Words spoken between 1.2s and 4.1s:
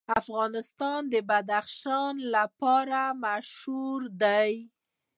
بدخشان لپاره مشهور